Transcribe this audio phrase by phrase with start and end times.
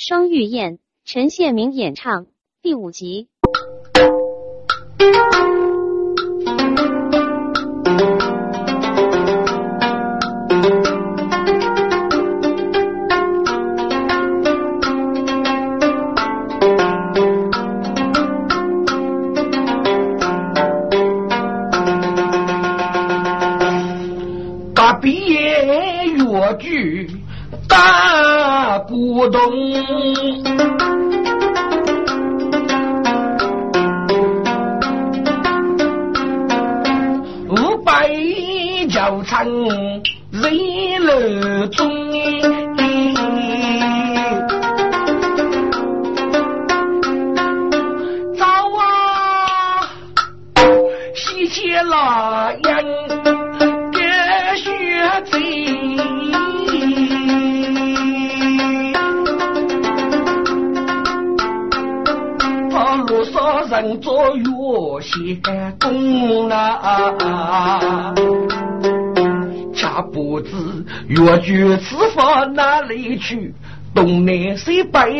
[0.00, 2.28] 双玉燕，陈宪明演唱，
[2.62, 3.26] 第五集。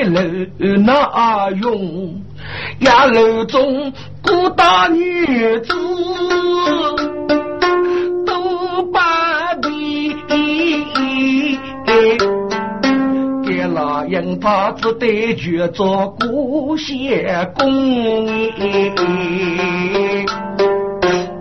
[0.05, 0.21] 楼
[0.85, 2.23] 那用？
[2.81, 5.75] 呀楼中孤大女子
[8.25, 10.15] 都把地，
[13.45, 18.27] 给老鹰他只得去做古仙公。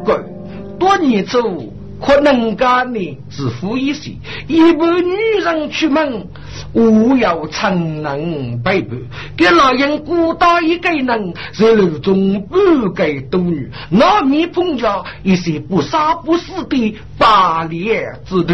[0.04, 0.24] 滚，
[0.80, 1.40] 多年走。
[2.00, 4.12] 可能干的是富一些，
[4.48, 6.28] 一般女人出门，
[6.74, 8.98] 我要承能背叛，
[9.36, 18.54] 给老人孤单一个人，在路中不给多女，那面碰着一些不杀不死的八脸之徒。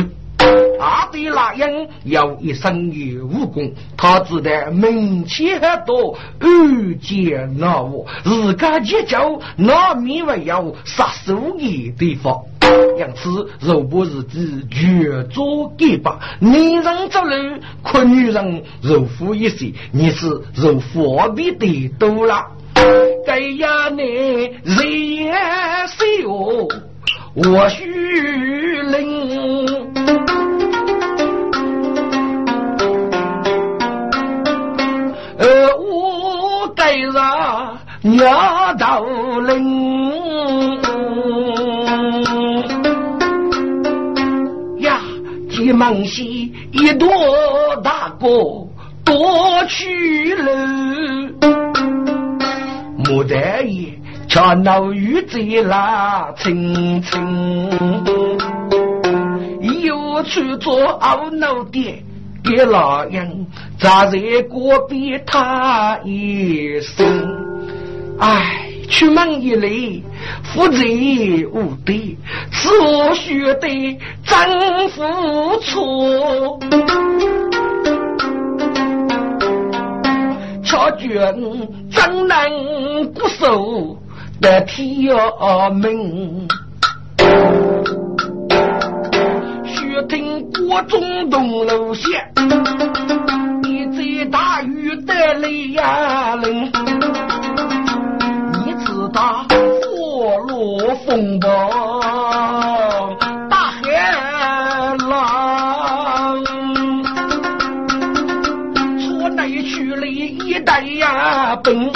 [0.79, 12.41] 阿的那人有一身的武功，他只得门前多遇见那我，自家结交那面没有杀手的地方。
[12.97, 22.47] 因此，若不是指绝做给吧，男人之路，可女人如富一些，你是如方便的多了。
[23.25, 24.87] 该呀，你人
[25.87, 26.67] 是哦，
[27.35, 27.83] 我须
[28.81, 29.93] 领。
[35.37, 39.03] 呃，我该让娘道
[39.47, 40.02] 领。
[45.63, 47.07] 一门西一朵
[47.81, 48.27] 大哥
[49.05, 50.51] 多去了，
[53.05, 53.97] 牡丹叶
[54.27, 57.71] 恰闹雨在那青青，
[59.85, 62.03] 又去做懊恼的
[62.43, 63.47] 给老人
[63.79, 64.19] 站在
[64.49, 67.05] 锅边他一生，
[68.19, 68.72] 唉。
[68.89, 69.67] 出门一来，
[70.43, 70.77] 负责
[71.51, 72.17] 无对，
[72.51, 75.01] 此我学得真付
[75.61, 76.59] 出。
[80.63, 81.33] 巧觉
[81.91, 83.97] 真能固守
[84.41, 85.15] 的天
[85.73, 86.47] 门，
[89.65, 92.07] 学听国中东楼下，
[93.63, 96.82] 一在大雨的雷呀冷。
[101.05, 101.49] 风暴，
[103.49, 103.81] 大海
[105.09, 106.43] 浪，
[108.99, 111.91] 出内去了一代呀奔，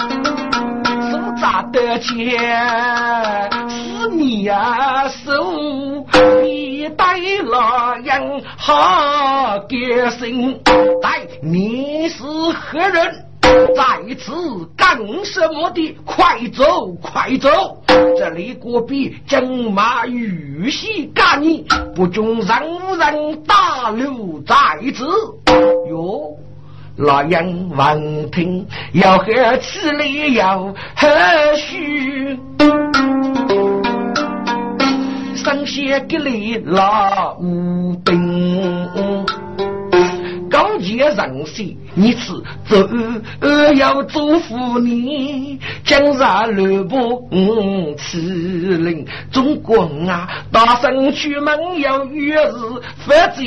[1.10, 2.38] 手扎的钱，
[3.70, 6.06] 是你呀手
[6.44, 10.62] 一代老人好给心，
[11.02, 13.27] 待你是何人？
[13.76, 14.32] 在此
[14.76, 15.98] 干什么的？
[16.06, 17.84] 快走，快走！
[18.18, 21.66] 这里国比正马玉溪干你，
[21.96, 22.48] 不准人
[22.98, 24.56] 人打留在
[24.94, 25.06] 此。
[25.90, 26.38] 哟，
[26.96, 29.26] 那人闻听要喝
[29.58, 31.08] 起来要喝
[31.56, 32.40] 许，
[35.36, 39.26] 上写给你老五兵。
[40.58, 41.64] 高洁人士，
[41.94, 42.76] 你此走
[43.76, 48.18] 要祝福你，今日吕布嗯此
[48.80, 52.58] 令中国啊，大声出门要越是
[53.06, 53.46] 发展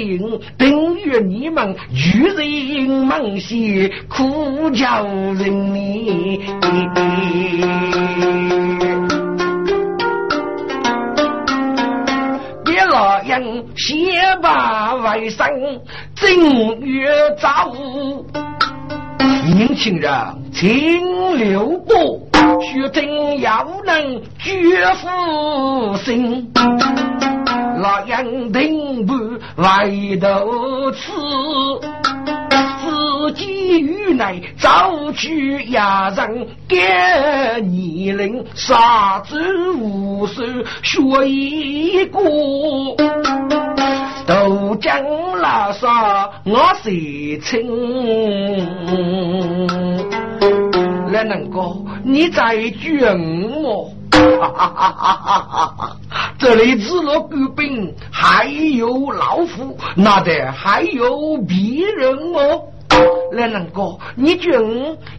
[0.57, 6.41] 等于你们愚人梦些苦叫人命。
[12.91, 15.81] 老人先把外甥
[16.17, 17.09] 正月
[17.41, 17.73] 早，
[19.47, 20.13] 年轻人，
[20.53, 22.29] 请留步，
[22.61, 26.53] 学真要能绝夫心。
[27.79, 29.15] 老杨定不
[29.57, 29.89] 外
[30.21, 31.11] 头吃，
[32.83, 36.77] 自己与内早去压人给
[37.63, 40.43] 年龄，杀子无数
[40.83, 42.21] 学一个。
[44.27, 45.03] 都将
[45.41, 47.67] 拉萨我谁亲？
[51.21, 53.15] 来，能哥，你在卷
[53.63, 53.93] 我？
[54.11, 55.97] 哈哈哈哈哈哈！
[56.39, 62.63] 这里除了官兵，还有老虎，那得还有别人哦。
[63.33, 64.51] 来人哥，你君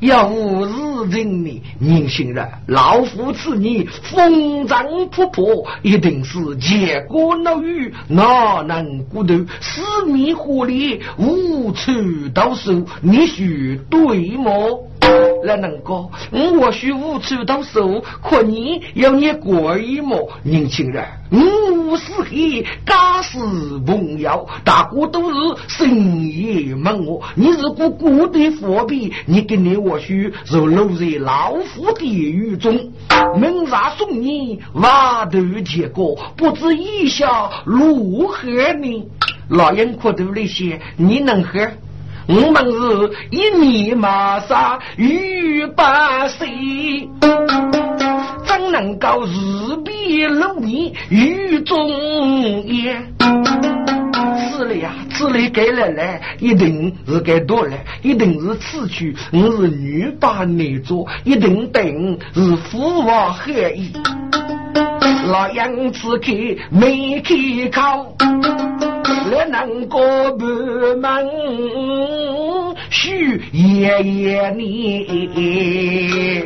[0.02, 1.62] 要无日人呢？
[1.80, 4.78] 年轻人，老虎吃你风尘
[5.10, 11.92] 仆仆，一定是结果恼雨，哪能孤独四面火力无处
[12.34, 12.72] 到手？
[13.02, 14.88] 你须对么？
[15.44, 20.30] 来能哥，我或许无处到手，可你要你过一么？
[20.44, 21.06] 年轻人。
[21.32, 23.40] 五是黑，家是
[23.86, 25.36] 朋友，大哥都是
[25.68, 27.22] 深夜问我。
[27.36, 32.92] 你如果过得佛比，你跟你或许就落在老虎地狱中。
[33.40, 39.08] 明日送你瓦头铁锅，不知意下如何呢？
[39.50, 41.60] 老人可都那些，你能喝？
[42.28, 46.48] 我们是一米马沙雨八岁。
[48.46, 51.88] 怎能够日比六年雨中
[52.68, 53.14] 烟？
[54.50, 63.92] 是了呀，此里该来来，一定是该多来，一定是此去我是女扮男做，一定等是父王合意。
[65.26, 66.32] 老杨子开
[66.70, 67.34] 没开
[67.70, 68.16] 口，
[69.30, 70.02] 来能过
[70.32, 70.46] 不
[71.00, 71.30] 门，
[72.90, 76.46] 许爷爷你。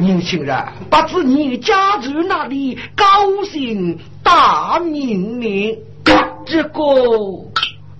[0.00, 0.56] 年轻人，
[0.90, 3.04] 不知你家住哪里，高
[3.44, 5.78] 姓大名呢？
[6.44, 6.82] 这个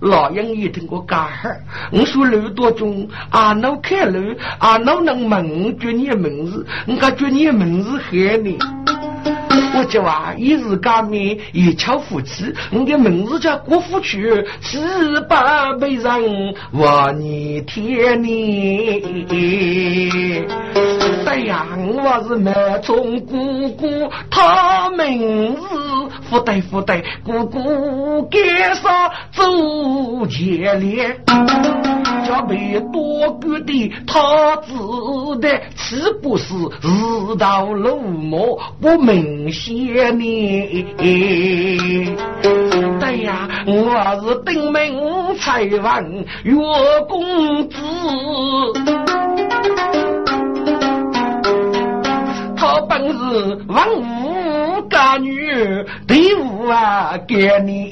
[0.01, 1.49] 老杨一听我干哈？
[1.91, 8.57] 我说路多中，阿奴开路，阿奴能问住你名字，我感觉你名字黑呢。
[9.75, 19.01] 我叫啊，一日干面一巧夫妻，我的名字叫郭富曲，十八辈人我你天你。
[21.25, 25.59] 对呀，我是满中姑姑，他名字
[26.29, 31.19] 福袋福袋，姑姑干啥走前列，
[32.25, 34.73] 叫被多个的他子
[35.39, 39.51] 的，岂不是日到路魔不明？
[39.51, 40.85] 些年，
[42.99, 43.71] 对呀，我
[44.21, 46.53] 是登门采问岳
[47.07, 47.77] 公子，
[52.55, 57.91] 他本是王五家女，第五啊给你。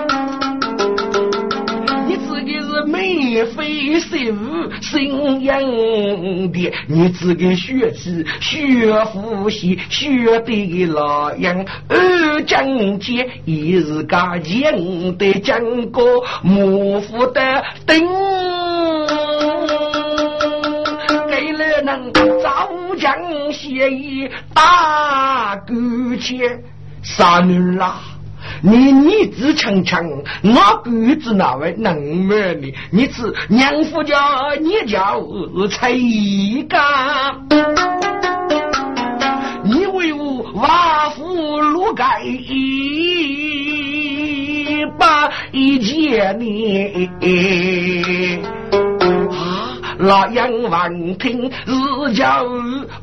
[2.91, 11.65] 眉飞色舞，心硬的，你只己学习学呼吸，学的老样。
[11.87, 17.97] 二将军一日个见的将哥，莫糊的灯，
[21.29, 22.11] 给了能
[22.43, 22.69] 早
[22.99, 25.73] 将协议大哥
[26.17, 26.49] 去，
[27.01, 28.10] 三女郎。
[28.63, 30.07] 你你子强强，
[30.43, 30.51] 我
[30.85, 31.95] 儿子哪位能
[32.27, 32.71] 买你？
[32.91, 34.15] 你是娘夫家，
[34.59, 35.19] 你叫
[35.71, 36.77] 才一个，
[39.63, 43.25] 你为我瓦夫路盖一
[44.99, 47.09] 把一件呢？
[50.03, 52.43] 那杨王听日叫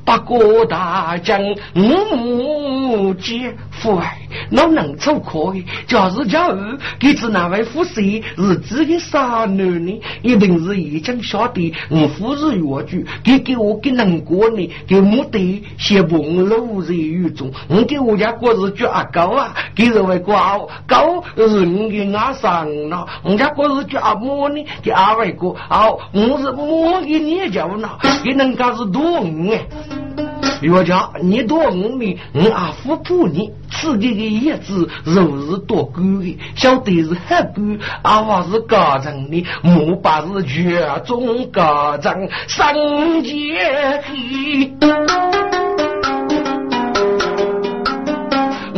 [0.04, 1.40] 八国大将
[1.76, 4.18] 五姐父爱，
[4.50, 5.64] 哪能走可以？
[5.86, 10.00] 假是叫儿给子那位夫婿是自己傻女呢？
[10.22, 14.70] 一定是已经晓得我夫是越剧，给给我给能过呢？
[14.86, 24.64] 给目的先碰落在狱中，我给我家过日脚高啊，给这位高高是我的阿上了，我家过日脚么呢？
[24.82, 26.64] 给二位哥，好，我是么？
[26.64, 27.88] 我给你叫呢，
[28.24, 29.18] 给能干是多
[29.50, 30.27] 哎？
[30.60, 42.14] 岳家，你多五年，我阿父怕你，自己的叶子肉是多干的，晓得是黑干，阿娃是家长的，莫把是绝中家长
[42.46, 44.72] 生结黑。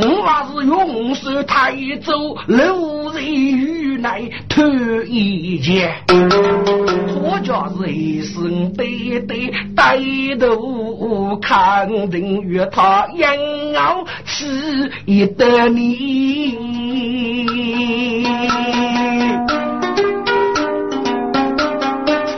[0.03, 1.73] 我娃是永寿太
[2.03, 3.23] 祖，六人
[4.01, 4.65] 内脱
[5.05, 5.95] 一件。
[7.23, 13.35] 我家是一生对对对头，看定与他养
[13.75, 14.47] 傲起
[15.05, 16.57] 一得你。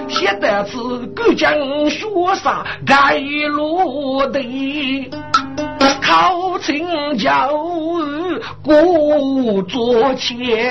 [0.09, 0.77] 现在是
[1.15, 1.53] 古江
[1.89, 2.07] 雪
[2.43, 5.11] 山盖落地。
[6.13, 7.49] 考清教
[8.63, 10.71] 故作钱。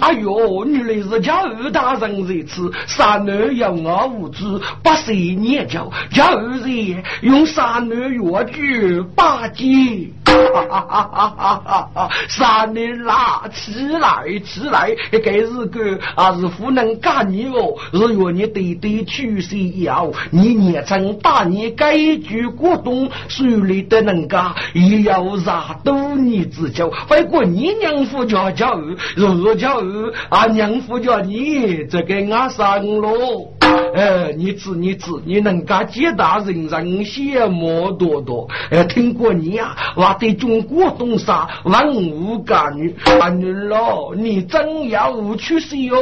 [0.00, 4.44] 哎呦，原来是家二大人在此，三男要我无知，
[4.82, 10.12] 不识念教，叫二人用三男药具把鸡。
[10.30, 10.32] 哈
[10.70, 12.08] 哈哈哈哈哈！
[12.28, 23.10] 三男啦，起来起来，该是个啊是不能干你哦，是要你对对去谁要，你年成大年该句过冬。
[23.28, 33.48] 手里的人家也要杀多你之交，不过你娘夫叫叫儿，如若叫儿啊娘夫叫你，这个俺上喽。
[33.94, 38.48] 哎，你知你知，你能干几大人让羡慕多多。
[38.70, 45.96] 哎，听过你呀，我对中国东沙万物干女，啊女喽，你真要去死哟。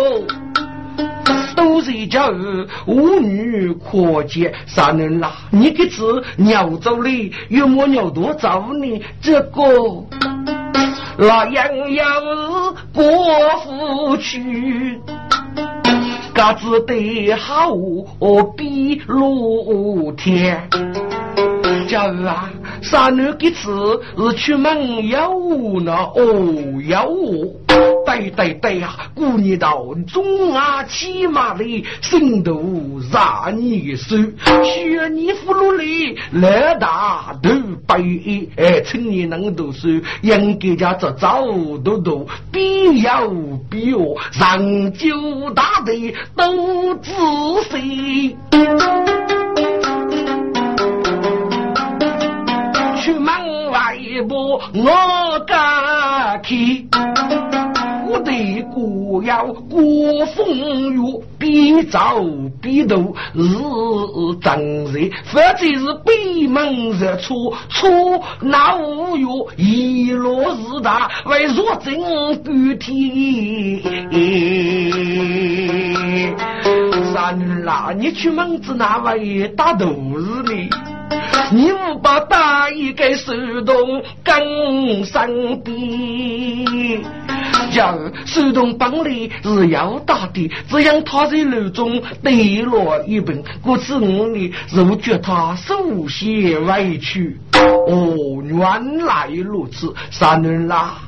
[1.59, 9.03] 都是叫儿无女可见，三人啦，你个字鸟走哩，有么鸟多走呢？
[9.21, 9.61] 这个
[11.17, 12.27] 那样要是
[12.95, 13.03] 过
[13.65, 15.01] 府去，
[16.33, 17.75] 嘎子得好
[18.57, 20.69] 比露天。
[21.89, 22.49] 叫儿啊，
[22.81, 25.33] 三女个字是出门要
[25.81, 26.23] 呢，哦
[26.87, 27.09] 要。
[28.09, 32.59] 对对对呀，姑娘道中啊，骑马里心头
[33.13, 34.17] 让你手，
[34.65, 37.51] 学你俘虏里来大都
[37.87, 41.45] 背，哎，趁你能读书，应该家早早
[41.85, 43.29] 都读，必要
[43.69, 43.99] 必要，
[44.33, 47.13] 上九大队都仔
[47.71, 48.35] 细。
[53.03, 56.89] 出门外步我敢去。
[59.23, 59.81] 要过
[60.35, 60.47] 风
[60.93, 61.01] 雨，
[61.39, 62.23] 必遭
[62.61, 63.43] 必斗是
[64.41, 64.59] 真
[64.93, 67.87] 人，否则是闭门日出，出
[68.41, 71.95] 那无月一落日大，为若真
[72.43, 73.81] 不天。
[77.13, 80.98] 三女啦，你去门子那位打肚子呢？
[81.51, 85.27] 你不把大衣给手动跟上
[85.65, 87.01] 边，
[87.73, 87.97] 要
[88.27, 97.41] 手动帮里是要打的，只让他在楼中跌落一本，故此我呢如觉他受些委屈。
[97.55, 100.99] 哦，原来如此，三人啦。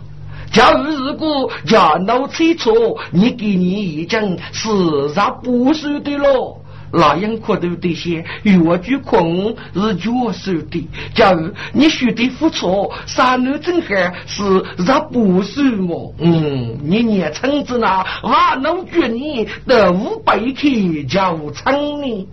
[0.50, 4.20] 假如如果假闹猜错，你给你一讲
[4.52, 6.59] 是啥不是的喽？
[6.92, 10.88] 那样可都得些，与我举困是脚手的。
[11.14, 13.88] 假如你学的不错，三女正好
[14.26, 14.42] 是
[14.86, 16.14] 让不是么？
[16.18, 20.68] 嗯，你年轻子呢，我能觉你的五百克
[21.08, 22.28] 叫称呢？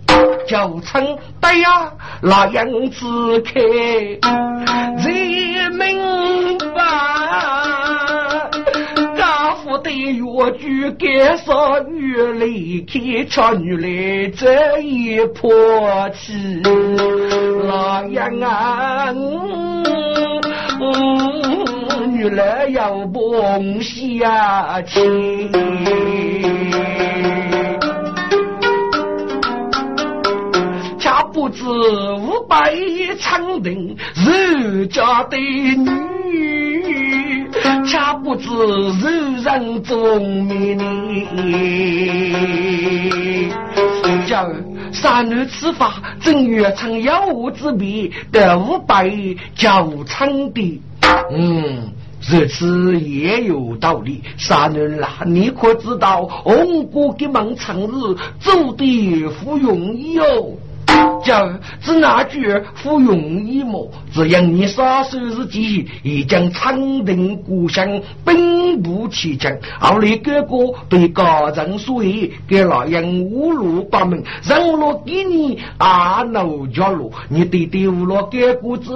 [0.46, 4.18] 叫称对呀，那样子开人
[5.72, 8.17] 明白。
[9.82, 12.46] 对越剧干上越来
[12.86, 15.50] 看，瞧女来这一泼
[16.10, 16.32] 气，
[17.64, 19.12] 那样啊，
[22.10, 25.48] 女来要蹦下去，
[30.98, 32.74] 恰不知五百
[33.18, 36.07] 长亭人家的女。
[37.90, 38.48] 恰不知
[39.00, 40.82] 人人中命呢。
[44.26, 44.46] 叫
[44.92, 49.10] 三女此法，正月成妖物之笔，得五百
[49.54, 50.82] 教唱的。
[51.32, 51.88] 嗯，
[52.30, 54.22] 如此也有道理。
[54.36, 57.90] 三女啦，你可知道红果的门成日
[58.38, 60.18] 走的不容易
[61.18, 61.22] 哦。
[61.24, 61.48] 叫
[61.80, 63.90] 只那句不容易么？
[64.12, 67.86] 只因你杀手日记已将长定故乡
[68.24, 70.56] 奔赴其疆，后来哥哥
[70.88, 72.02] 对家人说
[72.48, 77.12] ：“给老人五路八门，让我给你阿奴家路。
[77.28, 78.92] 你对对五路给谷子，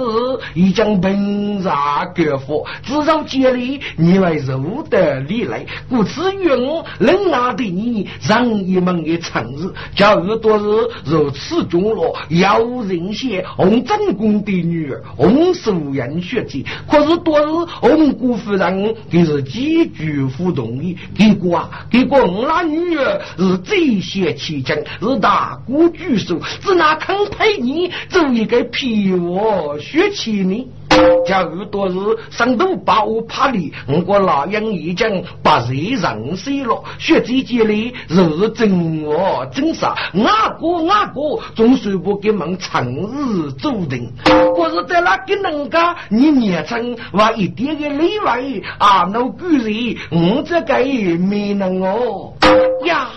[0.53, 5.65] 已将本杀割佛，至少建立你为肉的利来。
[5.89, 6.57] 故此愿
[6.99, 10.61] 能拿的你让一门的成日，假如多日
[11.05, 16.65] 如此中落，要人写洪正公的女儿，洪素人血迹。
[16.87, 20.97] 可是多日洪姑夫人，给是几句不同意。
[21.17, 30.67] 结果啊，结果我那女儿是最先起将，是大姑举手，只拿肯陪你做一个皮我血气呢。
[31.25, 31.93] 假如多日
[32.29, 33.71] 上头把我怕你，
[34.05, 39.95] 我老杨已经把人人死了，血迹积累，日真我真傻，
[40.25, 41.21] 阿哥阿哥
[41.55, 44.11] 总算不给们成日注定。
[44.55, 48.41] 可是在那个人家，你年轻话一点个例外，
[48.77, 50.77] 啊，那故人我这个
[51.17, 52.33] 没能哦
[52.85, 53.09] 呀，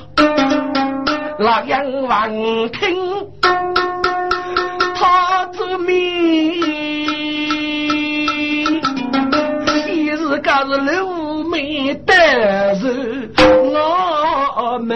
[1.38, 2.30] 老杨王
[2.70, 3.05] 听
[10.76, 13.30] 家是六妹的人，
[14.56, 14.94] 我们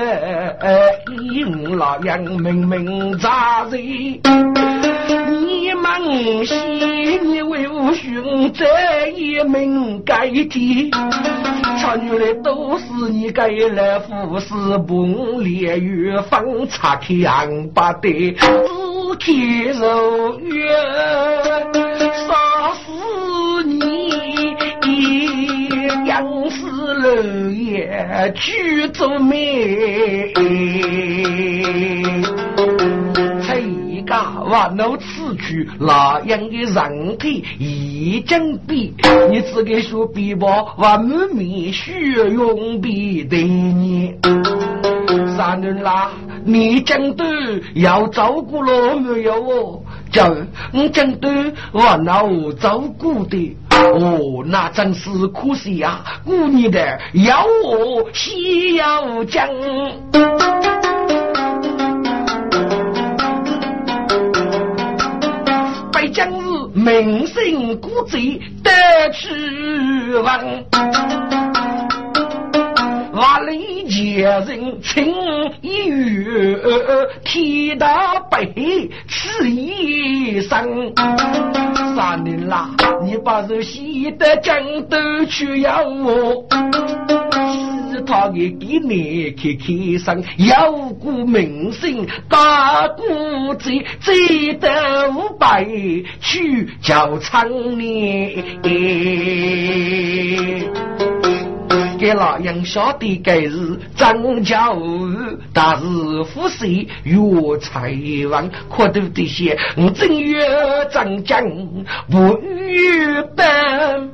[1.35, 3.81] 应老杨明明扎人。
[5.41, 6.55] 你们西
[7.23, 10.91] 你为吾兄这一门改题，
[11.81, 14.55] 唱女的都是你改来服侍
[14.87, 18.45] 本烈与方插开昂巴的，只
[19.19, 20.69] 看肉月
[22.27, 22.35] 杀
[22.75, 22.91] 死
[27.52, 30.33] 也举着美，
[33.52, 38.95] 一家万奴此去，那样的人体已经比
[39.31, 41.93] 你只给说比吧，万满面血
[42.31, 44.14] 用比的你。
[45.37, 46.11] 三人啦，
[46.45, 47.25] 你真的
[47.75, 49.83] 要照顾了没有哦？
[50.11, 50.35] 叫
[50.73, 51.29] 你真的
[51.73, 53.57] 我老照顾的。
[53.81, 56.05] 哦，那真是可惜呀！
[56.25, 59.49] 姑娘的要我西要讲，
[65.93, 68.71] 北疆日名声古贼得
[69.12, 71.50] 去亡。
[73.20, 75.14] 万里前人情
[75.61, 76.56] 一语，
[77.22, 80.90] 天大悲此一生。
[81.94, 82.70] 三年啦，
[83.04, 84.56] 你把这喜得江
[84.88, 86.46] 都去要我，
[87.92, 95.66] 是他给给你开开声，有股名声大姑子，只得五百
[96.22, 98.42] 去叫长年。
[102.01, 105.85] 给老杨晓得该是张家儿，但是
[106.25, 107.19] 富贵越
[107.59, 107.95] 财
[108.31, 110.43] 旺，可都得些我正月
[110.91, 111.45] 张江
[112.11, 114.11] 不遇本，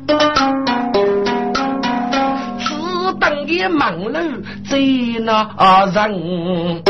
[2.58, 4.76] 此等的忙碌在
[5.22, 6.82] 那人，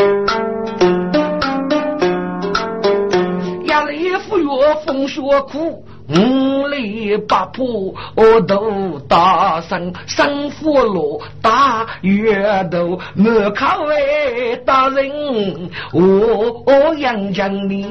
[3.67, 4.47] 压力富裕
[4.87, 5.87] 风雪苦。
[6.09, 17.87] 五里八坡，我都大声生火炉，大月头门口位大人，我杨江你。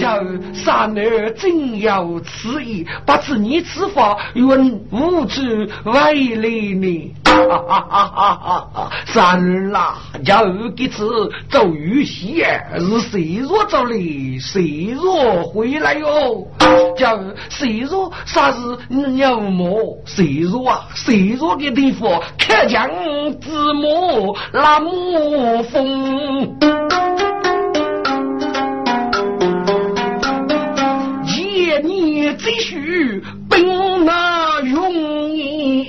[0.00, 0.22] 要
[0.54, 7.14] 三儿真要此意，把此你此法用无知为累呢？
[7.24, 8.90] 哈哈哈哈哈！
[9.04, 10.42] 三儿啦，要
[10.74, 12.42] 给此走玉溪，
[12.78, 13.94] 是谁若走来，
[14.40, 16.48] 谁若回来哟？
[16.96, 19.68] 叫谁若啥子鸟毛？
[20.06, 20.88] 谁若啊？
[20.94, 22.88] 谁若给地方开江
[23.38, 26.58] 之母那母风？
[31.82, 34.92] 必须兵马容
[35.36, 35.88] 易，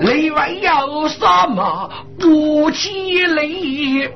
[0.00, 1.20] 内外有什
[1.54, 4.10] 么不气馁？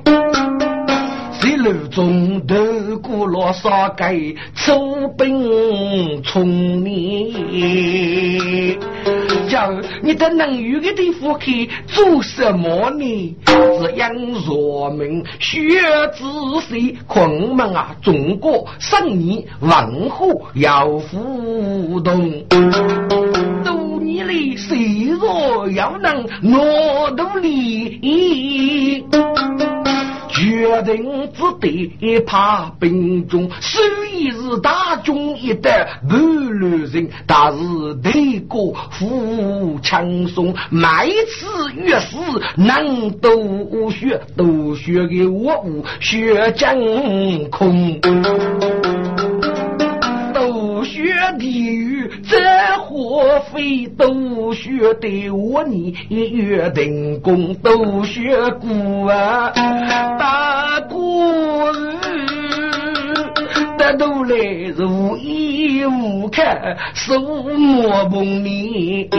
[1.39, 2.55] 谁路中头
[2.97, 4.13] 过罗杀该
[4.55, 6.45] 出兵从
[6.83, 8.38] 你？
[10.01, 13.35] 你的能有的地方去做什么呢？
[13.81, 14.13] 是养
[14.45, 15.59] 弱民、学
[16.13, 16.23] 知
[16.67, 17.95] 识、昆门啊！
[18.01, 22.31] 中国生意文化要互动，
[23.63, 29.05] 多年来谁若要能挪动力。
[30.39, 40.87] 决定只得怕兵中，虽是大军一得不乱人，但是敌国富强松，每
[41.27, 42.15] 次越是
[42.55, 46.73] 能斗血，斗血给我武血将
[47.49, 47.99] 空。
[51.37, 52.37] 地狱，这
[52.79, 59.51] 火非都学的我你约定功，都学古啊，
[60.17, 61.77] 大过日，
[63.77, 64.37] 得都来
[64.75, 66.41] 是无依无靠，
[66.93, 69.09] 手摸碰你。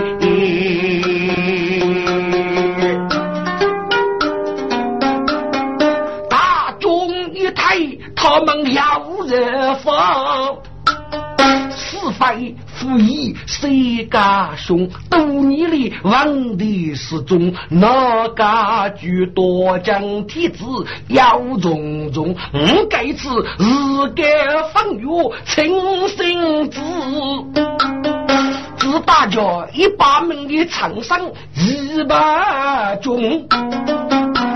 [6.28, 7.76] 大众一抬，
[8.16, 10.58] 他们要人放。
[12.00, 14.88] 是非负义谁家凶？
[15.10, 20.64] 多年里问题始终，哪家居多将天子
[21.08, 22.34] 要重重？
[22.54, 24.24] 我该次日该
[24.72, 25.08] 风月
[25.44, 26.80] 清心子，
[28.78, 29.40] 自大家
[29.74, 33.46] 一把门的长生一把中，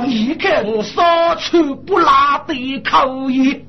[0.06, 3.62] 一看杀出不拉的口音。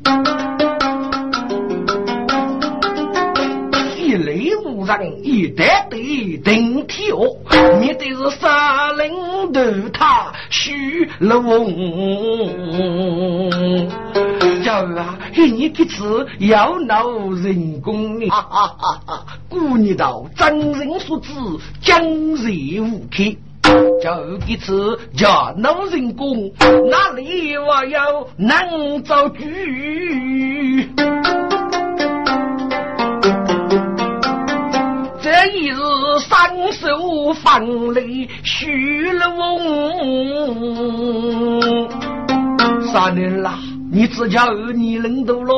[4.17, 7.37] 雷无人一代的顶天哦，
[7.79, 9.11] 面对是杀人
[9.51, 11.65] 头他虚龙。
[14.63, 18.27] 叫啊，你这次要闹人工呢？
[18.29, 21.31] 哈哈哈哈古年道，真人所指，
[21.81, 23.23] 将人无客。
[24.01, 26.51] 就这次叫闹人工，
[26.89, 30.89] 哪里还要能造句？
[35.53, 35.75] 一日
[36.27, 39.45] 三宿放雷，虚了翁。
[42.91, 43.59] 三年啦，
[43.91, 45.55] 你自家儿女能都老，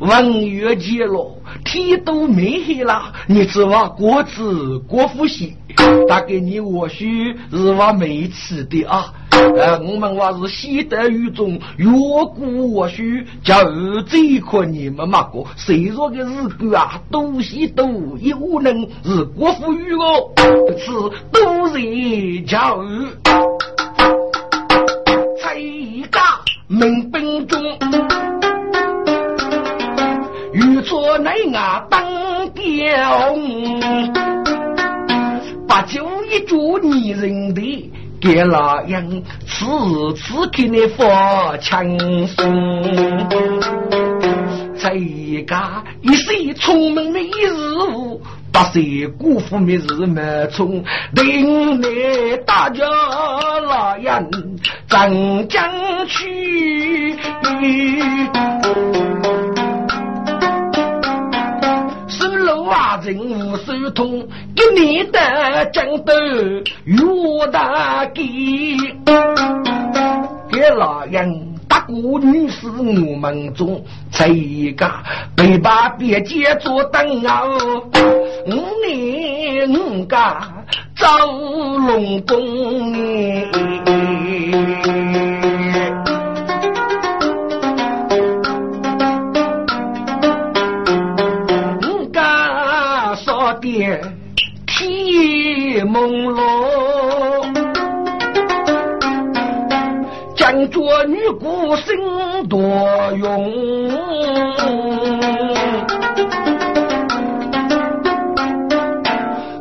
[0.00, 1.26] 文月见老。
[1.64, 5.56] 天都没黑了，你指望国子过福喜，
[6.08, 9.12] 大概你或许是话没吃的啊。
[9.30, 17.86] 呃，我们话是西德语中，越过或许叫二这块你们嘛过，谁说的日子啊，东西都
[18.20, 20.30] 有能是国富语哦，
[20.78, 20.90] 是
[21.32, 23.08] 都是叫儿。
[25.42, 25.56] 在
[26.12, 26.20] 家
[26.68, 27.58] 民兵中，
[30.80, 32.02] 遇错内外当
[32.54, 33.36] 雕，
[35.68, 37.92] 把酒一桌拟人的。
[38.18, 39.66] 给老人次
[40.14, 42.82] 次给你发轻松，
[44.78, 44.90] 这
[45.44, 45.56] 个
[46.02, 48.20] 一岁聪明的一日，
[48.52, 51.26] 八岁辜负的日没冲，等
[51.80, 51.86] 你
[52.44, 52.84] 大家
[53.66, 54.30] 老人
[54.86, 55.72] 争将
[56.06, 57.16] 去。
[62.90, 64.26] 大人无手通，
[64.56, 65.20] 一年的
[65.66, 66.12] 战斗
[66.84, 68.24] 越大给，
[70.50, 74.90] 给老人大过女是我们中，这一个
[75.36, 77.44] 北把边界做灯啊，
[78.46, 78.50] 五
[78.84, 80.52] 年五家
[80.96, 81.28] 张
[81.86, 83.99] 龙宫。
[96.00, 96.40] 朦胧，
[100.34, 102.58] 将着女孤身多
[103.18, 103.52] 勇。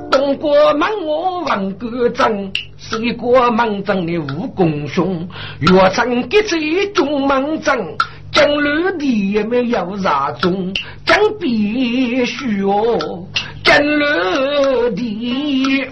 [0.10, 5.28] 东过门我问个真，西过门阵的武功雄，
[5.60, 6.58] 越城结在
[6.93, 7.78] 中门阵。
[8.32, 10.71] 江路的也没有啥中，
[11.04, 13.25] 江必须哦。
[13.63, 15.88] 江路的，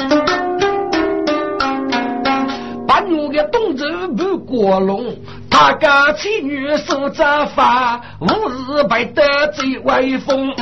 [2.88, 5.16] 把我的东走不过龙，
[5.50, 10.54] 他家妻女守着法，无日白得最威风。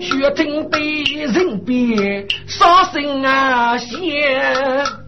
[0.00, 5.07] 血听被人别，伤心啊先。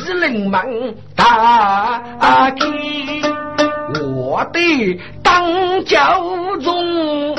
[0.00, 0.64] 是灵王
[1.14, 2.66] 大开，
[4.16, 5.96] 我的当九
[6.62, 7.34] 重。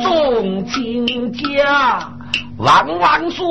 [0.00, 2.10] 众亲家，
[2.58, 3.44] 万万岁！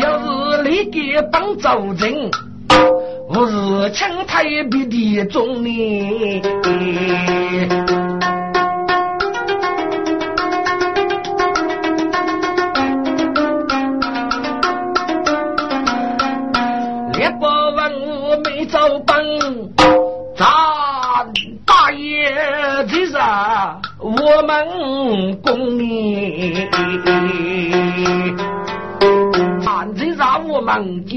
[0.00, 0.26] 要是
[0.68, 2.30] 你给本祖臣，
[3.28, 5.70] 我是清太灭的中呢？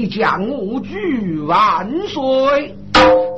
[0.08, 2.74] 将我举万岁，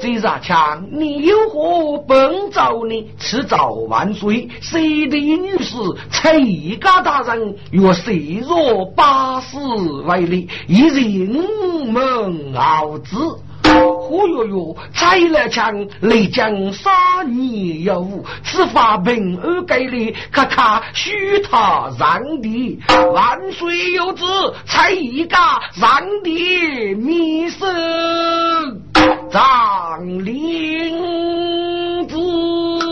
[0.00, 0.86] 这啥枪？
[0.90, 3.10] 你有何本招呢？
[3.18, 4.48] 迟早万岁！
[4.60, 5.76] 谁的女士
[6.10, 9.56] 崔家大人若谁若八十
[10.06, 13.16] 为例，以人门傲之。
[14.08, 16.90] 呼哟哟，拆了墙，雷将杀
[17.26, 22.80] 你有此法平安给力，咔咔许他让地，
[23.12, 24.24] 万岁有子，
[24.64, 28.80] 才一家让地密生
[29.30, 32.87] 长林子。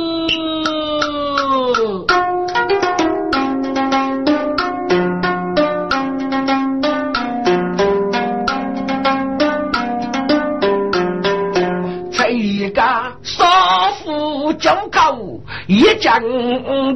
[14.58, 15.18] 九高
[15.66, 16.20] 一将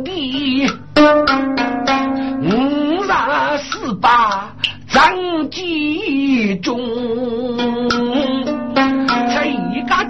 [0.02, 0.66] 地，
[2.42, 3.10] 五十
[3.58, 4.54] 四八
[4.88, 6.80] 张继忠。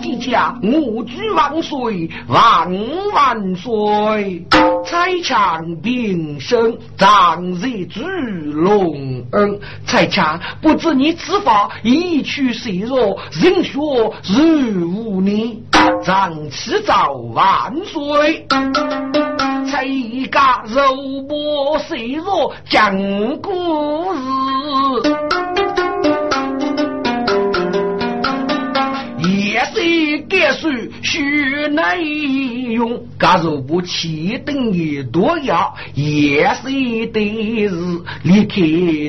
[0.03, 2.71] 一家我举万岁，万
[3.13, 4.47] 万岁！
[4.85, 9.61] 彩枪平生，长日主隆恩。
[9.87, 13.79] 彩枪不知你此法一去谁若，人学
[14.25, 15.63] 如无你，
[16.03, 18.47] 长此早万岁！
[19.71, 19.87] 彩
[20.33, 22.97] 家肉薄谁弱，讲
[23.43, 25.20] 故事。
[30.19, 30.71] 该说
[31.03, 31.21] 许
[31.69, 32.03] 内
[32.73, 37.75] 用，假如不起等于多要，也是得是
[38.23, 38.57] 离开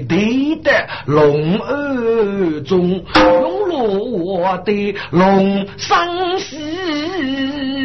[0.07, 7.80] 对的龙儿中，用了我的龙生死。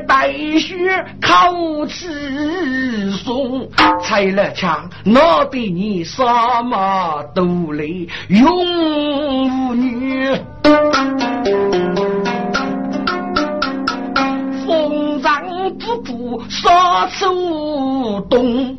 [0.00, 3.68] 带血，口齿松，
[4.02, 6.22] 拆了枪，闹得你什
[6.64, 7.84] 么都来，
[8.28, 10.30] 永无女。
[15.22, 18.76] 风尘之主，杀出东。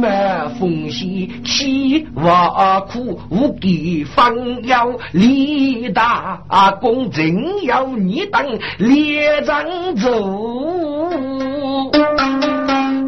[0.00, 6.42] 满风险，气瓦苦，无给方要立大
[6.80, 8.44] 功，真要你当
[8.78, 11.12] 列阵走，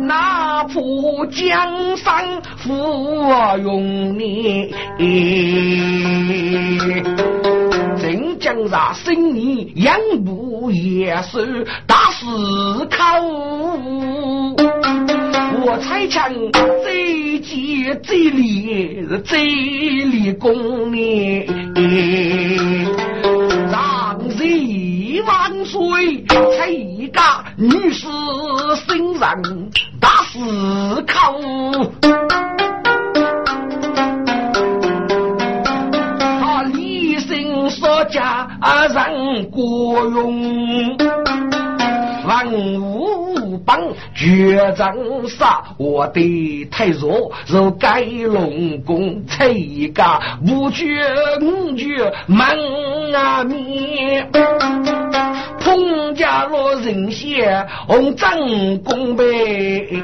[0.02, 0.74] 哪怕
[1.32, 2.72] 江山负
[3.64, 4.72] 用你，
[8.14, 13.20] 真将那生你养不也是大思考。
[15.66, 16.30] 我才强
[16.84, 21.46] 最杰最厉最立功呢，
[23.72, 26.24] 让谁万岁！
[26.56, 27.20] 才一个
[27.56, 28.06] 女士
[28.86, 29.42] 心上
[29.98, 31.34] 大思考，
[38.14, 38.48] 家
[38.88, 40.96] 人国用，
[42.26, 43.24] 万物。
[43.66, 43.80] 帮
[44.14, 44.94] 绝战
[45.26, 50.02] 杀，我的太弱，如盖龙宫拆一个，
[50.46, 51.02] 不绝
[51.40, 52.46] 五绝门
[53.14, 54.28] 啊灭，
[55.60, 58.36] 彭家落人血，红张
[58.82, 60.02] 公杯。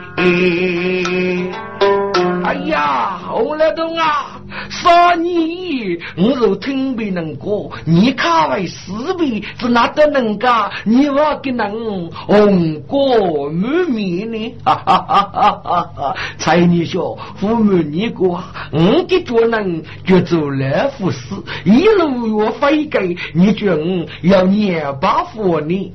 [2.44, 4.39] 哎呀，红了东啊！
[4.70, 10.70] 说你，我若听别人过，你看为四辈是哪得能干？
[10.84, 14.54] 你话给人红过满面呢？
[14.64, 16.16] 哈哈哈哈哈哈！
[16.38, 25.92] 才你说父母你过，我给做人就做来福事，一路要飞给，你觉我要年把福呢？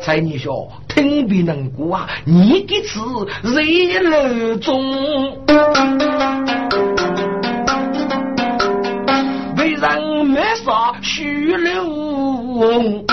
[0.00, 3.00] 才你说听别人过啊，你给吃
[3.42, 5.38] 热楼中。
[9.74, 13.04] 人没啥虚荣，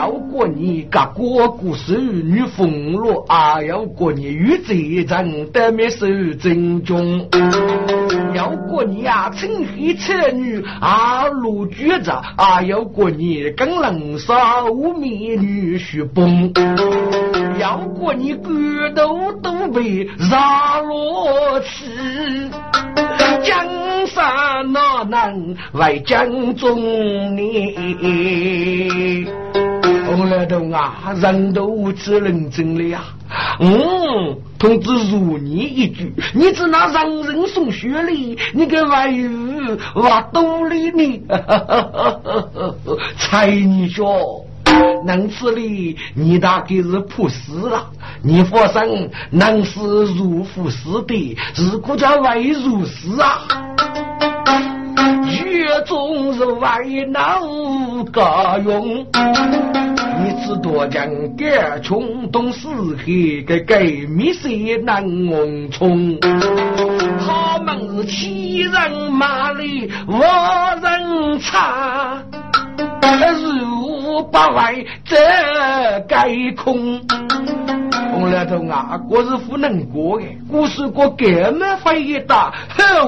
[0.00, 6.06] 要过你个哥哥手女风落，啊要过你与贼人得没手
[6.40, 7.28] 正中，
[8.34, 16.50] 要过你啊趁黑扯女啊落举子，啊要过你跟人杀无美女婿崩。
[17.58, 18.48] 要过你骨
[18.96, 21.84] 头都被杀落去。
[23.42, 23.66] 江
[24.06, 27.76] 山哪能为江中你？
[30.16, 33.02] 红来头啊，人都无知认真了呀。
[33.60, 39.28] 嗯，同志如你一句，你只拿让人送学历，你个外语
[39.94, 41.22] 挖兜里呢？
[43.18, 44.44] 猜你说。
[45.04, 47.90] 能此理，你大概是朴实了。
[48.22, 53.40] 你发生能是如夫死的，是国家外如是啊。
[55.70, 57.40] 月中是为难
[58.06, 59.06] 个用，
[60.18, 63.04] 你知多将干穷东四海
[63.46, 66.18] 个盖米些难蒙冲。
[67.24, 70.18] 他们是欺人骂力我
[70.82, 72.20] 人差。
[73.10, 75.16] 如八外这
[76.06, 77.00] 该空，
[78.12, 80.26] 红来头啊，我是不能过的。
[80.48, 82.52] 故事过这么回答，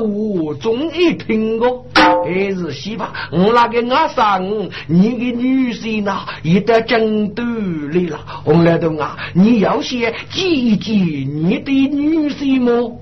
[0.01, 1.85] 我终于听过。
[2.25, 4.43] 还是西吧，我那个阿三，
[4.87, 6.21] 你的女婿呢？
[6.43, 7.43] 一到京都
[7.91, 12.99] 里了，红来头啊，你要先记记你的女婿么？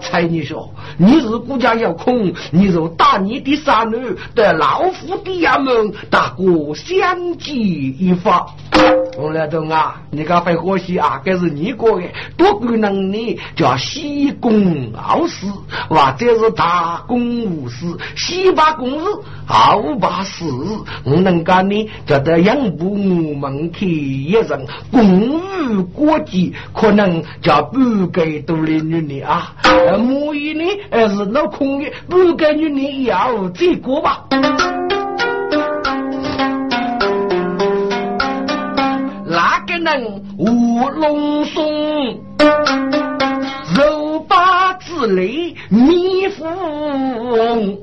[0.00, 7.54] 猜你说，你是国家要空，你就打你的三女，得老夫的衙门，打哥相继
[7.98, 8.46] 一发。
[9.16, 12.06] 洪来东啊，你个会可惜啊，这是你过的，
[12.38, 15.46] 多个能力叫西公傲事，
[15.88, 19.04] 或者是大公无私，西把公事，
[19.44, 20.44] 好把事，
[21.04, 29.54] 我能干呢，叫得养不我们去一人，公务国际，可能叫不给独立女的啊。
[29.98, 34.24] 母一呢，还是老空的，不给女的要这个吧。
[40.36, 42.20] 舞龙松，
[43.74, 47.78] 肉八之类蜜蜂，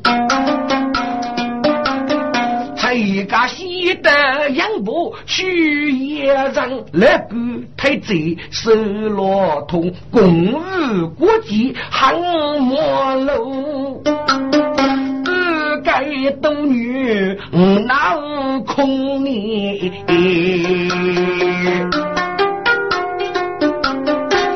[2.77, 4.11] 还一个西的
[4.51, 7.35] 杨步去野人，那个
[7.75, 12.13] 太贼手罗通，公务国际汉
[12.59, 14.03] 莫路。
[16.23, 17.37] 该斗女
[17.85, 19.91] 闹空你，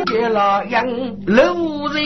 [0.05, 0.87] 给了杨
[1.27, 1.99] 楼在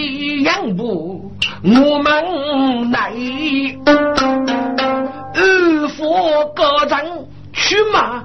[0.44, 1.32] 杨步，
[1.64, 3.14] 我们来
[5.34, 7.02] 二佛高长
[7.54, 8.24] 去马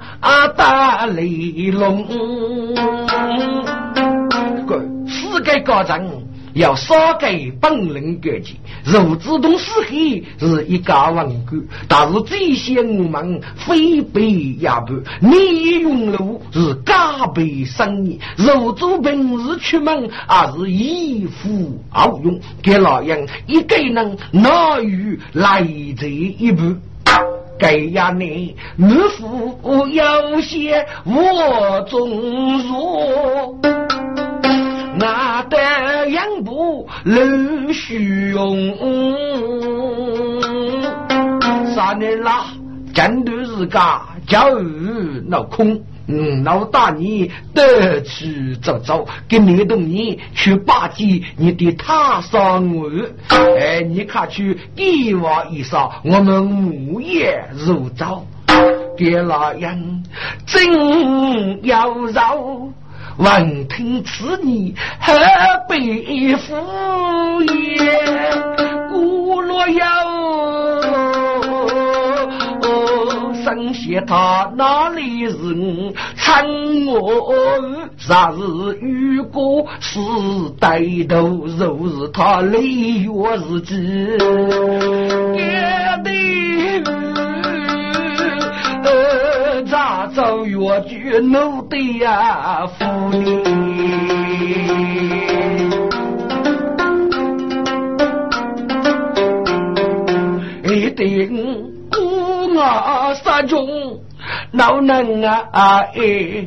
[0.49, 2.05] 打雷龙，
[4.65, 6.03] 个四个高长。
[6.53, 25.65] 要杀给本人格局，如自动死黑是一家王国，但是这些我们非被压迫，你用路是加倍生意，如主平时出门还是以服好用，给老人一个人哪有来
[25.97, 26.75] 这一步？
[27.59, 33.55] 给呀你，你父有些我中弱。
[35.01, 35.57] 那得
[36.11, 38.55] 养不陆续用，
[41.73, 42.45] 三年了，
[42.93, 43.79] 真的是个
[44.27, 52.87] 教育闹空，嗯，老大你得去走走，跟你东你去巴结你的他上我，
[53.59, 58.23] 哎，你看去帝王一上，我们木叶如早，
[58.95, 60.03] 给老人
[60.45, 62.69] 真要绕。
[63.17, 65.13] 闻听此言，何
[65.69, 66.55] 必敷
[67.43, 68.89] 衍？
[68.89, 69.81] 古若有，
[73.43, 75.37] 生些他哪里是
[76.15, 77.33] 称我？
[77.97, 78.37] 啥是
[78.79, 79.99] 遇过是
[80.59, 83.75] 歹头，若是他累月日记，
[85.35, 85.43] 也
[86.03, 87.10] 得。
[90.13, 92.85] 咋走越剧奴的呀，妇
[93.17, 93.43] 女
[100.65, 101.99] 一定孤
[102.55, 103.67] 我杀中，
[104.51, 106.45] 老能啊哎，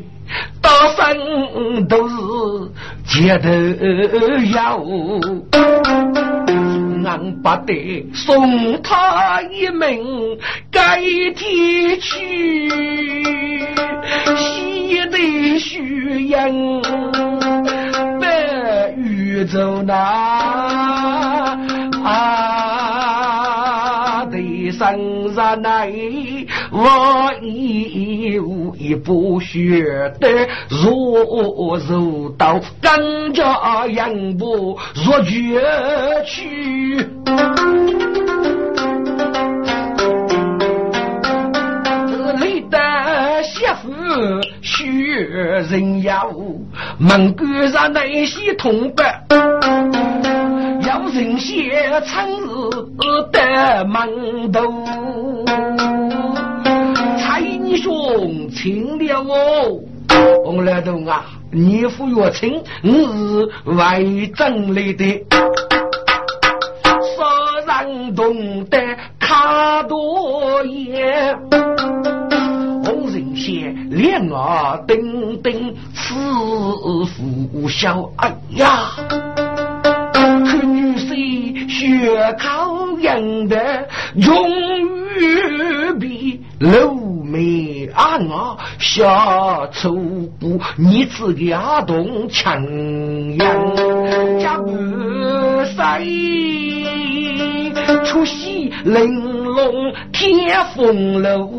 [0.61, 2.14] 大声都是
[3.07, 3.48] 街头
[4.52, 6.33] 有。
[7.05, 10.38] 俺不得送他一命，
[10.71, 12.69] 该天去
[14.37, 16.83] 西的虚应，
[18.21, 19.94] 白玉走那
[22.05, 22.25] 啊
[24.31, 24.38] 的。
[24.73, 26.46] 生日内，
[26.77, 35.62] 我已无一不学得若如刀，更加扬步若绝
[36.27, 37.06] 去。
[44.60, 44.85] 学
[45.70, 46.29] 人要
[46.98, 49.25] 门关上那些同伴，
[50.83, 52.42] 要人先参日
[53.31, 55.94] 的门头。
[57.40, 59.80] 英雄请了我，
[60.44, 64.02] 红来头啊，你父岳亲，我是外
[64.35, 65.24] 镇来的，
[67.16, 68.78] 少人懂得
[69.18, 71.38] 卡多言。
[73.90, 76.14] 两耳叮叮，此
[77.06, 78.10] 父笑。
[78.16, 78.90] 哎呀，
[80.12, 83.87] 看女婿血口硬的，
[84.22, 84.48] 终
[85.18, 91.54] 于比露眉暗啊，下粗布，你自己
[91.87, 92.62] 动强
[93.37, 93.77] 样，
[94.38, 94.70] 家不
[95.77, 97.72] 谁
[98.04, 101.50] 出戏玲珑天风流。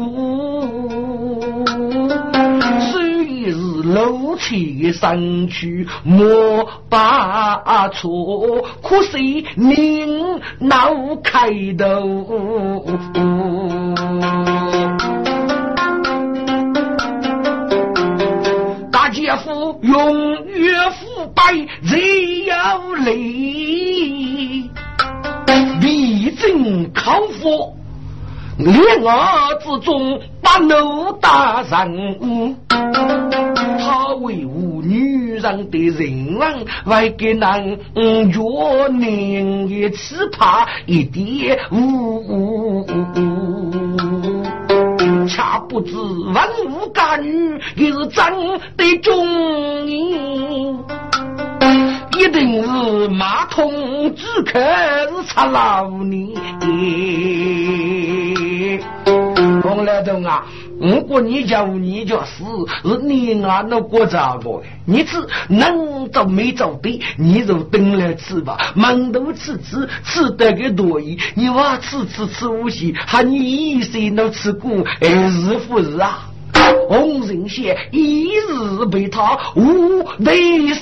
[2.91, 3.51] 虽是
[3.83, 12.85] 露气身躯莫把错，可惜您老开头。
[19.15, 21.41] 姐夫永远腐败，
[21.87, 23.13] 只要累，
[25.79, 27.73] 必争康复。
[28.57, 28.75] 恋
[29.07, 32.57] 儿之中把奴大人，
[33.79, 36.53] 他为吾女人的人亡，
[36.85, 37.77] 为给男
[38.33, 42.85] 弱宁也只怕一点无。
[45.27, 46.35] 恰不知文
[46.71, 48.25] 武家女也是真
[48.77, 50.15] 的忠义，
[52.19, 56.37] 一定是马桶之客是插老你。
[59.61, 60.45] 红来头啊！
[60.79, 62.43] 如果你叫你叫死，
[62.83, 64.61] 是你啊那过咋个？
[64.85, 65.17] 你吃
[65.47, 68.57] 能走没走对，你就等来吃吧。
[68.75, 76.29] 馒头吃吃吃得个多意，你话吃吃吃无锡，喊你一生都吃苦，还是不是啊？
[76.87, 80.73] 红人仙一日被他无内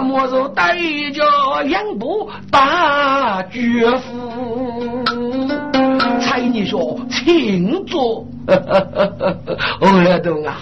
[0.00, 0.74] 莫若带
[1.12, 1.22] 着
[1.68, 5.04] 杨步大绝夫，
[6.20, 8.26] 猜你说请坐。
[9.80, 10.56] 我来懂啊！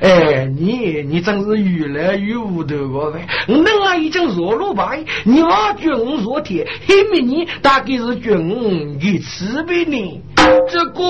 [0.00, 3.26] 哎，你你真是越来越无头了呗！
[3.46, 10.20] 我啊已经弱了白，你话君若铁，黑美你大概是君的慈悲呢。
[10.68, 11.02] 这个。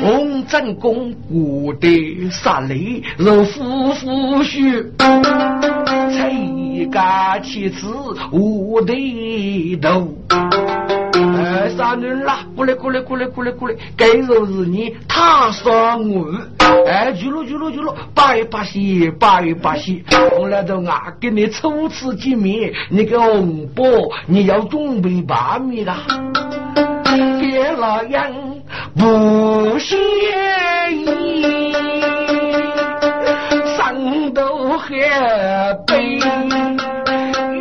[0.00, 4.82] 红真公古的杀雷，如夫妇婿，
[6.12, 7.86] 崔家妻子
[8.32, 10.08] 无的头。
[11.12, 12.40] 哎，杀人啦！
[12.56, 16.26] 过来过来过来过来过来，该就是你他杀我。
[16.86, 20.02] 哎，去了去了去了，拜把喜拜八喜，
[20.38, 23.84] 我来到啊，跟你初次见面，你个红包
[24.26, 25.98] 你要准备把米啦。
[27.40, 28.30] 别老样
[28.96, 29.96] 不谢
[30.92, 31.99] 意，
[34.90, 36.18] 头还背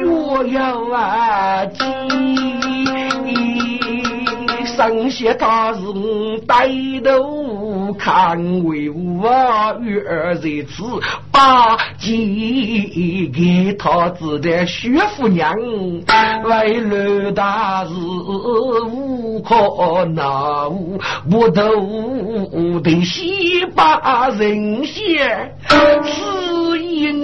[0.01, 1.83] 若要啊急，
[4.65, 5.79] 上些他是
[6.47, 6.67] 带
[7.03, 7.93] 头。
[7.97, 10.83] 看为我女儿在此，
[11.31, 15.53] 把鸡给他子的薛夫娘，
[16.43, 20.99] 为了大事无可奈何，
[21.29, 25.55] 不都得先把人先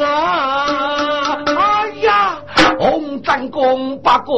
[0.01, 1.37] 啊！
[1.45, 2.37] 哎呀，
[2.79, 4.33] 红战功八个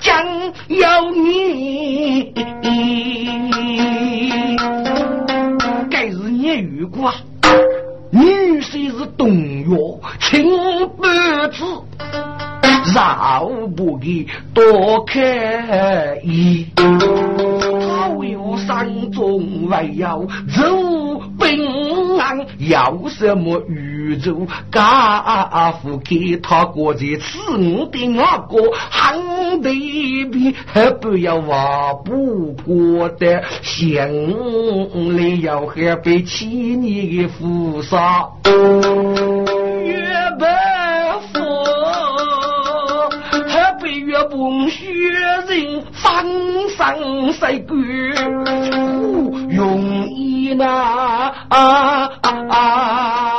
[0.00, 0.26] 将
[0.68, 2.34] 有你。
[6.42, 7.12] 也遇过，
[8.10, 9.76] 女婿是东岳
[10.18, 11.62] 青半子，
[12.94, 16.66] 饶不给多开一。
[18.70, 34.08] 他为我山中为要走平安，要什么宇宙家父给他过在此我的那个汉地比，还不要话不过的乡
[35.16, 40.46] 里要还被欺你的父杀，岳伯
[44.30, 44.92] 风雪
[45.48, 46.24] 人方
[46.68, 46.96] 上
[47.32, 47.76] 谁管？
[49.48, 52.12] 容易那啊
[52.48, 53.32] 啊！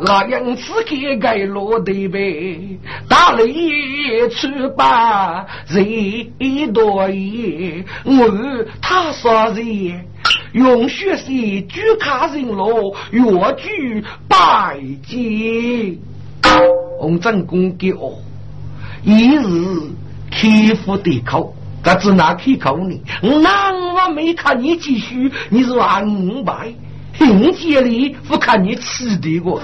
[0.00, 8.28] 那样子给盖落的呗，打了一出把人多也，我
[8.82, 10.04] 他说人。
[10.52, 13.22] 用血色举卡人罗，越
[13.56, 16.02] 举百斤。
[16.98, 18.18] 洪正公给我
[19.04, 19.42] 一日
[20.30, 23.00] 开腹的口，可只拿开口呢？
[23.42, 26.72] 那我没看你继续，你是话五百，
[27.14, 29.60] 兄弟里不看你吃的过。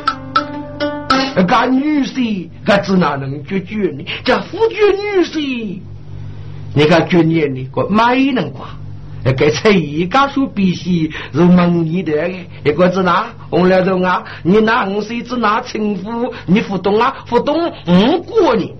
[1.46, 4.04] 个女婿，可只哪能决绝呢？
[4.24, 5.80] 这夫君女婿，
[6.74, 7.68] 你看绝念呢？
[7.74, 8.68] 我没能挂。
[9.26, 12.30] 那个才艺家属必须是蒙你的，
[12.64, 13.26] 一个字哪？
[13.50, 14.22] 红了中啊！
[14.44, 17.12] 你拿五岁子拿称呼，你不懂啊？
[17.28, 18.72] 不懂五过你。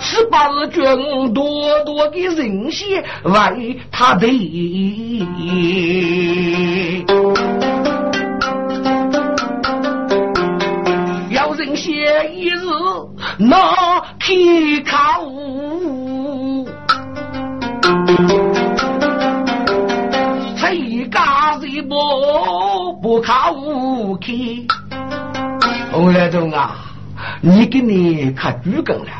[0.00, 0.82] 十八日卷
[1.32, 4.26] 多多的人血为他的，
[11.30, 12.58] 要人血一日
[13.38, 15.20] 那皮卡
[21.90, 24.64] 不不靠武器，
[25.90, 26.76] 洪来东啊，
[27.40, 29.10] 你给你看主梗了，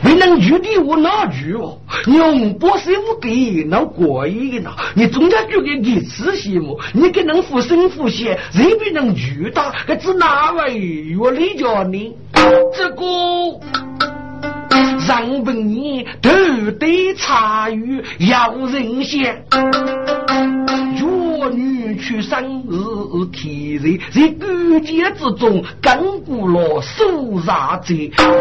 [0.00, 1.76] 没能举的我哪举哦？
[2.06, 4.70] 用不师傅给那过瘾呢？
[4.94, 6.80] 你总要举个你仔细么？
[6.94, 9.60] 你给能负身负血，谁比能举的？
[9.86, 12.16] 这只哪位越理叫你？
[12.74, 13.04] 这个
[15.06, 16.30] 让本你头
[16.80, 16.86] 戴
[17.18, 19.44] 茶语要人先。
[21.50, 22.72] 女婿生日
[23.32, 27.94] 天热，在古剑之中，亘古老手杀者，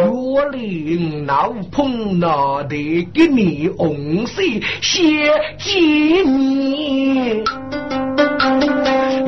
[0.08, 4.42] 若令老碰那的给你红色
[4.82, 7.44] 写纪念。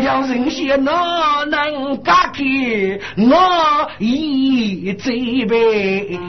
[0.03, 5.11] 要人先哪能嫁给我一这
[5.45, 6.19] 辈？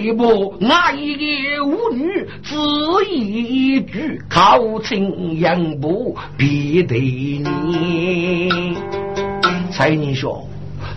[0.00, 2.56] 一部那一个舞女只
[3.10, 8.76] 一句靠称杨步必得你。
[9.70, 10.46] 蔡英说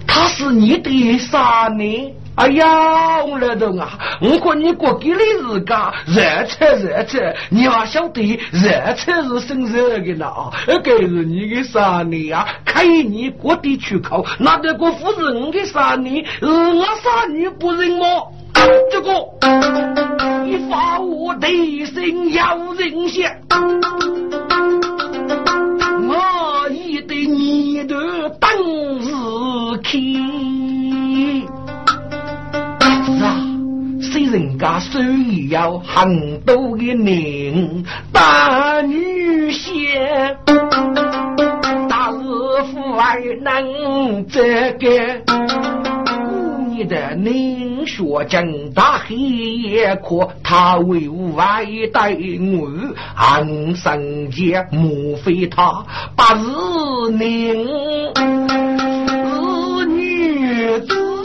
[0.08, 2.14] 他是你的啥呢？
[2.36, 10.50] 哎呀，我老东啊，我看你过给的日家热菜热菜，你要晓得热菜是生热的呢啊！
[10.84, 12.48] 该是你的啥呢啊？
[12.66, 16.26] 开你过的出口，那得个夫人的啥呢？
[16.42, 18.06] 我啥女不认吗？
[18.92, 19.10] 这个
[20.46, 23.32] 你发我内心要人想，
[26.08, 28.52] 我一对你的当
[29.00, 30.14] 日去。
[33.06, 33.36] 是啊，
[34.02, 40.38] 谁人家手里有很多的人，大女仙，
[41.90, 42.24] 大日
[42.72, 45.83] 父爱能这个。
[46.76, 51.64] 你的宁学真大黑夜阔，他为外
[51.94, 52.68] 带我
[53.16, 57.64] 安生节，莫非他不是宁。
[59.76, 61.23] 是女子，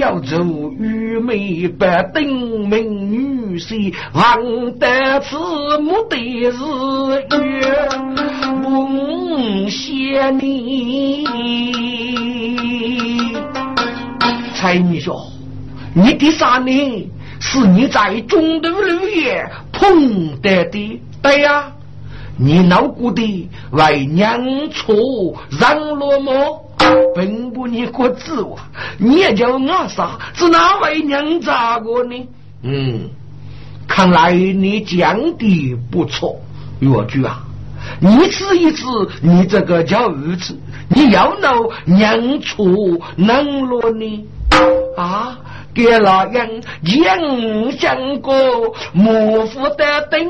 [0.00, 0.38] 要走
[0.78, 1.84] 愚昧不
[2.14, 5.36] 定名女婿，望得此
[5.78, 6.52] 目的日
[7.44, 7.88] 月
[8.62, 11.26] 梦谢你。
[14.54, 15.30] 蔡女说
[15.92, 17.10] ：“你的啥呢？
[17.38, 21.70] 是你在中途路也碰得的，对呀？
[22.42, 24.96] 你脑骨的为娘错
[25.50, 26.64] 让落么？
[27.14, 28.56] 并不你个字哇！
[28.96, 30.18] 你也叫我啥？
[30.32, 32.28] 是哪位娘咋个呢？
[32.62, 33.10] 嗯，
[33.86, 36.40] 看来你讲的不错，
[36.80, 37.44] 岳居啊！
[38.00, 38.86] 一次一次，
[39.20, 42.66] 你这个叫儿子，你要闹娘错
[43.16, 44.24] 能落呢？”
[45.00, 45.38] 啊！
[45.72, 48.34] 给老人讲讲过
[48.92, 50.26] 莫负的灯，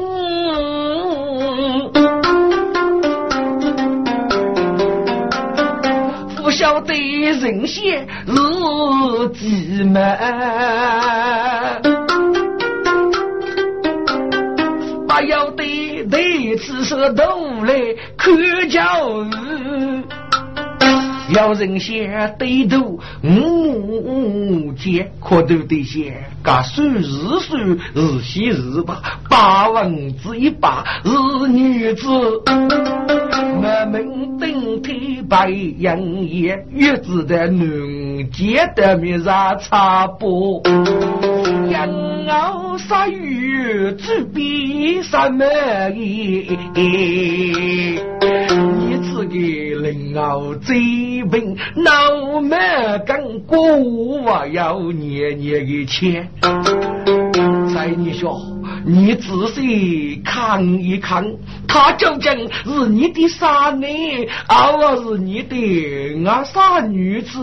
[6.36, 10.18] 不晓得人先日几门，
[15.08, 17.24] 不晓得对此是都
[17.64, 17.74] 来
[18.16, 20.04] 看教育。
[21.34, 27.56] 要人先对头五姐可都得先，噶数日数
[27.94, 32.08] 日喜日吧，八文字一把是女子。
[33.62, 40.62] 我们顶天白杨叶，月子的嫩结的面上插播。
[41.70, 41.88] 羊
[42.28, 45.44] 熬杀鱼，只比什么
[49.24, 49.74] 意？
[49.74, 52.58] 你这个人熬最笨，脑门
[53.06, 56.30] 跟过我要年年的钱。
[57.74, 58.40] 在你说，
[58.84, 61.24] 你仔细看一看，
[61.68, 63.86] 他究竟是你的啥呢？
[64.48, 67.38] 还是你的阿啥女子？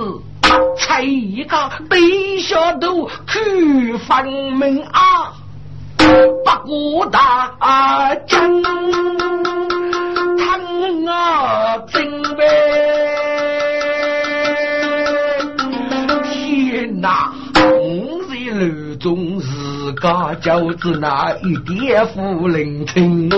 [0.78, 1.58] 才一个
[1.90, 5.34] 低下头去分明啊！
[5.98, 8.64] 不过大将，
[10.38, 10.62] 看
[11.08, 12.46] 啊真呗！
[16.24, 23.30] 天哪，五在路中自家就子那一点不灵听，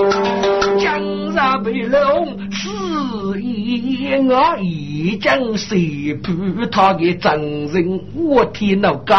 [0.79, 8.01] 江山被龙肆意我一将谁判他的真人？
[8.15, 9.15] 我天哪个！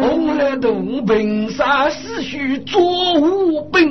[0.00, 2.80] 红来东平山死须做
[3.14, 3.87] 武兵，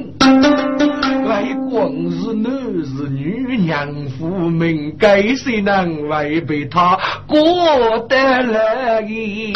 [1.88, 2.52] 为光是男
[2.86, 7.38] 是女娘夫命，该谁能违背他过
[8.10, 9.54] 得来意？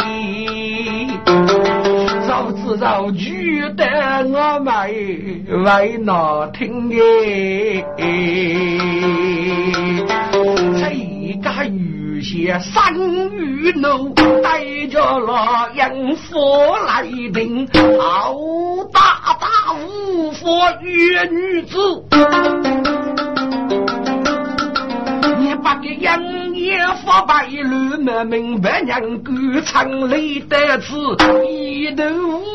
[2.26, 3.84] 绕子绕句的
[4.28, 4.72] 我们
[5.64, 7.84] 为哪听耶？
[10.78, 11.91] 谁家有
[12.22, 12.94] 些三
[13.32, 14.08] 雨楼，
[14.42, 17.02] 带着老鹰佛来
[17.34, 17.68] 宾，
[17.98, 18.34] 好
[18.92, 20.48] 大大无佛
[20.82, 21.76] 约女子。
[25.62, 29.32] 把个杨业发白路么明白娘歌
[29.64, 30.96] 唱里的字，
[31.48, 32.04] 一头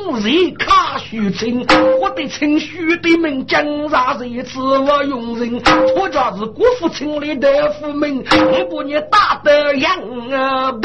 [0.09, 1.65] 无人卡虚情，
[2.01, 5.61] 我的情绪的名江上一次我用人，
[5.95, 9.89] 我家是国父亲里的父名，我把你打得杨
[10.31, 10.81] 啊不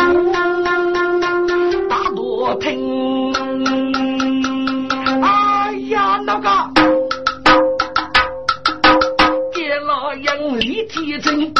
[1.88, 3.32] 打多听，
[5.22, 7.11] 哎呀那个。
[10.22, 11.54] 杨丽天真，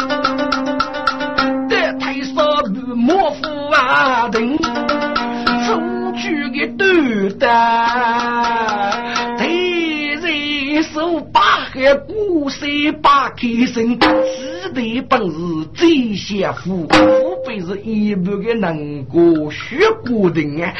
[1.67, 4.55] 得太少不莫夫啊等，
[5.65, 8.42] 出去的短单，
[11.83, 12.69] 把海鼓声
[13.01, 15.35] 把开声，只得本事
[15.73, 20.73] 最先富，富辈是一般的能过学过的啊，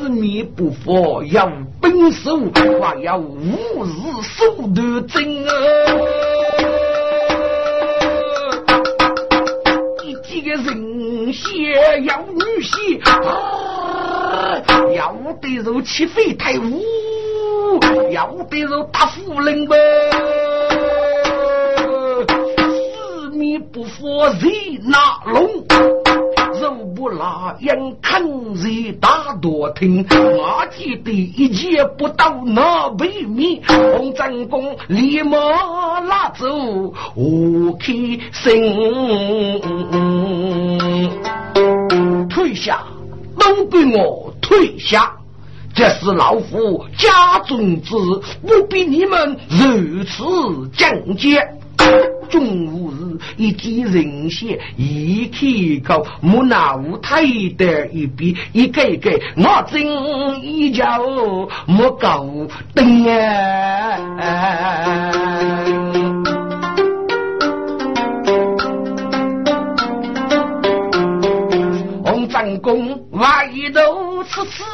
[0.00, 2.38] 四面不发要本手，
[2.80, 5.50] 还要无日手段真啊。
[10.40, 13.00] 个人仙要女仙，
[14.94, 15.12] 要
[15.42, 16.80] 得肉起飞太舞，
[18.12, 19.76] 要得肉打夫人呗。
[22.86, 25.48] 四面不佛谁拿龙？
[26.60, 28.20] 肉不拉眼看
[28.56, 30.04] 谁大多听？
[30.10, 35.38] 我记得一件不到那北面，洪战公立马
[36.00, 36.46] 拉走
[37.14, 37.92] 我开
[38.32, 39.60] 心，
[42.28, 42.82] 退下
[43.38, 45.14] 都给我退下，
[45.78, 47.94] 这是老夫家中之，
[48.44, 51.40] 不比你们如此讲解。
[52.28, 55.38] 中午日，一见人血，一开
[55.96, 57.22] 口，木拿舞台
[57.56, 59.80] 的一笔，一个一个，我真
[60.44, 61.00] 一脚
[61.64, 62.26] 莫搞
[62.74, 63.96] 灯啊！
[72.04, 74.64] 红战功外头吃吃。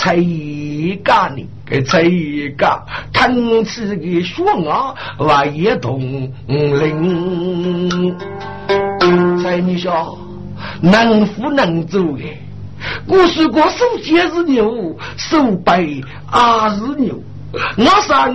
[0.00, 2.66] 才一个呢，给才一个，
[3.12, 8.16] 腾起个血啊，我一同龄。
[9.42, 10.18] 才你说
[10.80, 12.24] 能夫能走的，
[13.06, 17.22] 我说过手接是牛，手背啊是牛。
[17.76, 18.32] 我生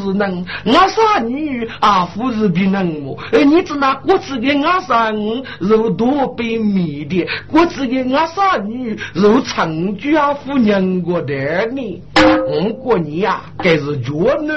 [0.00, 3.18] 是能，我生女啊夫是比能我。
[3.32, 12.02] 哎，你只拿我吃给我生肉多被米的，我吃给我生女肉长居啊夫娘过的你。
[12.48, 14.50] 我过你呀，该是弱女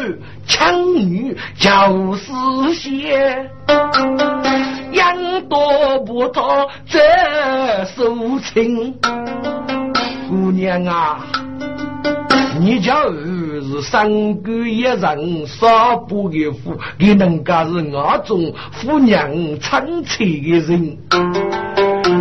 [0.48, 3.50] 强女就是些，
[4.94, 7.00] 养多不多这
[7.96, 8.16] 手
[8.54, 8.94] 情，
[10.30, 11.26] 姑娘啊，
[12.60, 12.94] 你叫。
[13.68, 14.10] 是三
[14.42, 20.98] 个一人少不的夫，你能家是我种夫娘称妻的人。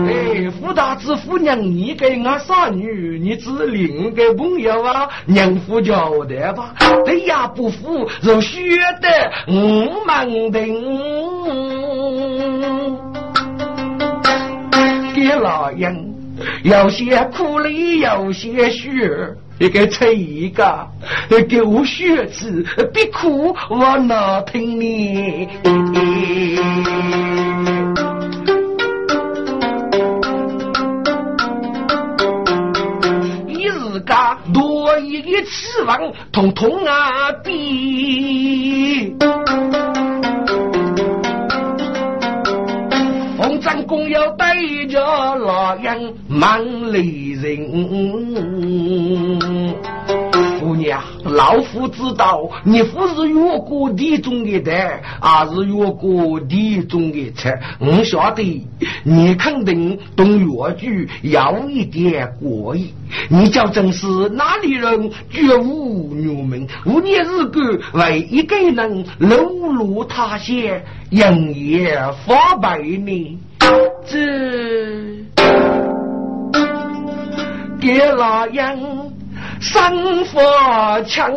[0.08, 3.18] 哎，夫大子夫娘，你给我啥女？
[3.20, 5.08] 你只另个朋友啊？
[5.26, 6.74] 娘夫交代吧。
[7.04, 8.60] 对呀，不服就学
[9.00, 9.08] 得
[9.48, 10.82] 五门定。
[15.14, 16.14] 给老人
[16.62, 18.90] 有些苦力，有些血，
[19.58, 20.86] 一个吃一个，
[21.48, 25.48] 给我血子，别哭我哪听你。
[33.48, 39.16] 一日家多一个期望，通通啊比。
[43.62, 44.54] 三公要带
[44.88, 45.00] 着
[45.34, 48.55] 老人满里人。
[51.24, 57.60] 老夫知道你不是越过地中的蛋，而是越过地中的菜。
[57.78, 58.66] 我晓得
[59.04, 62.92] 你肯定懂越剧有一点过意。
[63.28, 65.10] 你叫真是哪里人？
[65.30, 67.62] 绝无牛门，五年日干
[67.94, 70.56] 为一个人流落他乡，
[71.10, 73.38] 人也发白呢。
[74.08, 74.18] 这
[77.80, 79.15] 给老杨。
[79.66, 81.32] 生发强，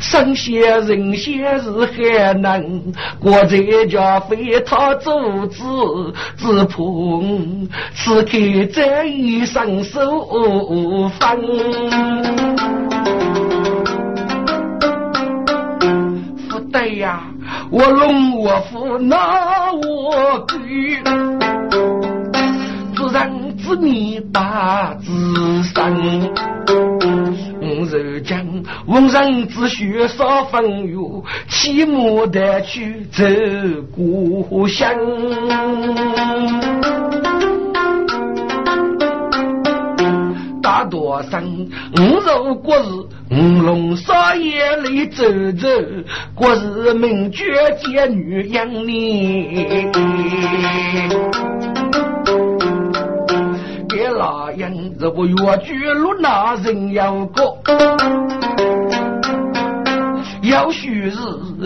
[0.00, 5.62] 生些人些是还能，国在家非他做子，
[6.38, 6.74] 只怕
[7.94, 8.30] 此刻
[8.72, 10.26] 这一生受
[11.18, 11.38] 分。
[16.48, 17.20] 不对呀，
[17.70, 20.56] 我龙我虎那我狗，
[22.96, 26.97] 自然自命大自身。
[27.90, 28.46] 受将
[28.86, 30.98] 闻人之血少风雨，
[31.48, 33.24] 骑马带去走
[33.94, 34.94] 故乡。
[40.62, 41.68] 大多生
[41.98, 42.84] 五肉过日，
[43.30, 45.68] 五龙少爷里走走，
[46.34, 47.44] 过日名绝
[47.78, 49.66] 见女养你。
[54.06, 57.58] 老人若不越剧路那人要过，
[60.42, 61.18] 要须是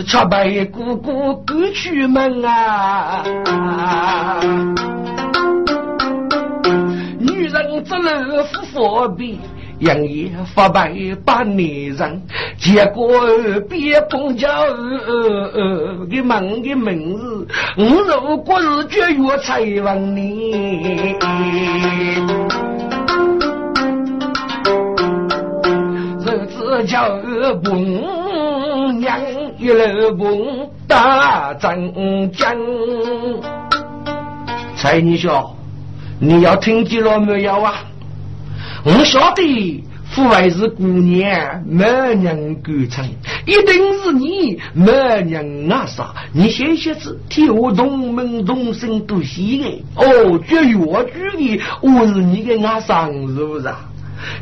[0.05, 3.23] 吃白姑姑赶出门啊！
[7.21, 9.39] 女人只能夫方便。
[9.83, 12.23] 杨爷发白把内人，
[12.57, 13.09] 结果
[13.69, 14.49] 别碰巧
[16.09, 21.17] 给问的名字，我如果是绝月才问你，
[26.21, 27.09] 日子叫
[27.57, 29.19] bun 娘
[29.59, 32.57] 一路蹦大正江，
[34.77, 35.57] 蔡你说
[36.21, 37.75] 你要听见了没有啊？
[38.85, 43.09] 我晓得，父为是姑娘，没人敢称，
[43.47, 46.13] 一定是你没人阿啥。
[46.33, 50.05] 你写写字，替我同门同姓都喜爱。
[50.05, 53.73] 哦，绝越剧的，我是你的阿傻，是不是？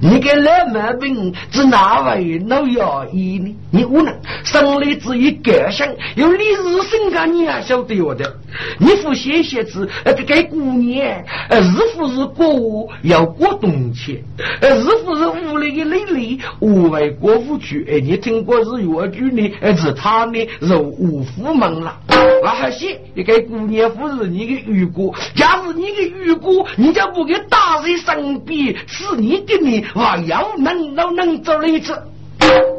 [0.01, 3.57] 你给老毛病是哪位老药医呢？
[3.73, 4.15] 你无能
[4.45, 8.37] 生来只一个性，有理日生个你也晓得我的。
[8.79, 14.25] 你父写写字，呃，给姑娘，呃，日父是过午要过冬去，
[14.61, 17.87] 呃，日父是屋里的累累，屋外过午去。
[17.89, 19.53] 哎，你听过是越剧呢？
[19.61, 21.97] 呃，是他呢，是五夫门了。
[22.43, 29.85] 我还写你给姑娘不是你的玉姑，假如你的玉姑，你就不给大人生病，是你的命。
[29.95, 31.97] 我要能都能走一次，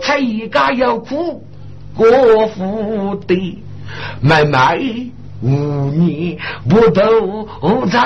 [0.02, 1.44] 才一家要苦
[1.96, 2.06] 过
[2.48, 3.64] 福的，
[4.22, 4.78] 买卖
[5.42, 5.48] 五
[5.92, 6.38] 年
[6.70, 7.48] 不斗
[7.90, 8.02] 争。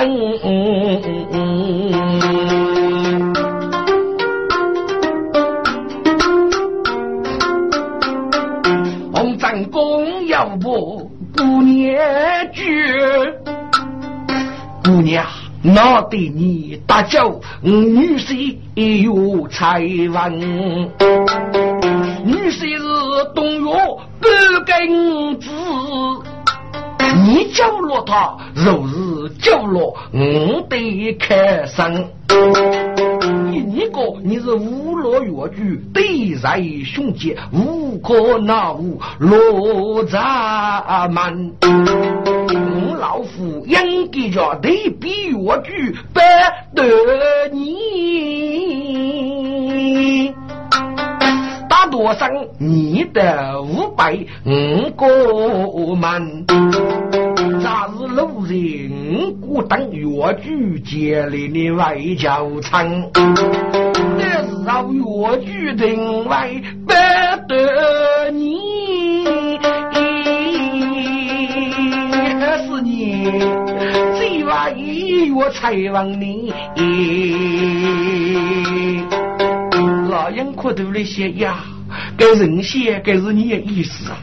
[9.12, 11.94] 红战功要不姑娘
[12.52, 12.64] 绝，
[14.84, 15.24] 姑娘。
[15.62, 18.56] 那对你大叫，女婿
[19.02, 20.40] 有才文，
[22.24, 22.84] 女婿是
[23.34, 23.72] 东岳
[24.20, 24.30] 半
[24.64, 25.50] 根子，
[27.24, 32.08] 你叫落他，若是叫落我得开生。
[33.42, 41.52] 你个你是无罗越剧，对在雄杰，无可奈何罗扎满。
[42.98, 46.20] 老夫应该叫对比越剧不
[46.74, 48.76] 得你。
[51.68, 56.46] 大多生你的五百五个门，
[57.62, 66.92] 咱是路人孤等越剧接来的外交场，但是让越剧定位不
[67.48, 67.54] 得
[73.26, 73.40] 是你
[74.16, 76.52] 最外越才望你。
[80.08, 81.58] 老杨哭头了些呀，
[82.16, 84.18] 该人些该是你的意思啊！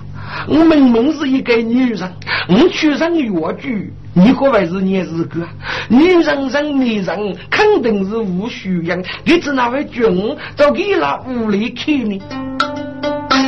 [0.48, 2.14] 我明明是一个女人，
[2.48, 5.46] 我去上越剧，你可会是你是个
[5.90, 9.04] 女人生女人，肯定是无需养。
[9.26, 12.22] 你只那位君，就给那屋里去呢。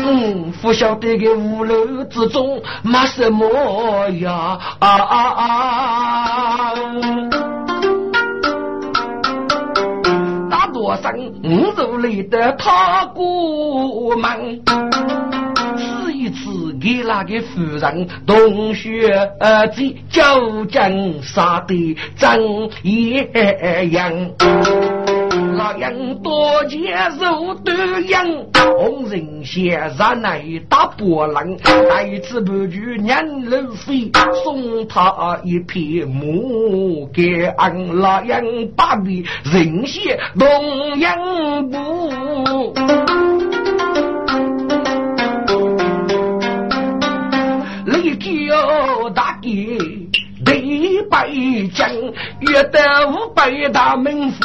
[0.08, 6.74] 嗯，不晓得个屋楼之中没什么呀啊啊啊！
[10.74, 14.62] 多生五入里的他过门，
[15.78, 23.16] 此一次给那个夫人同学儿子交战杀的真一
[23.92, 24.12] 样。
[25.56, 26.78] 老杨多接
[27.18, 28.26] 受的养，
[28.78, 31.56] 红人先生来打波浪，
[31.90, 34.12] 带次不举年路飞，
[34.44, 38.44] 送他一片木给俺老杨
[38.76, 41.18] 把的人先东阳
[41.70, 42.74] 步。
[47.86, 50.05] 立交大吉，
[50.56, 51.90] 北北将，
[52.40, 52.80] 遇得
[53.10, 54.38] 五百大名士，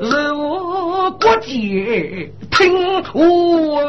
[0.00, 3.86] 路国街，听传闻。